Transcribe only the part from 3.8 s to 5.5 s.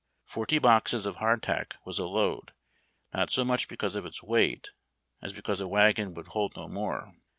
of its weight as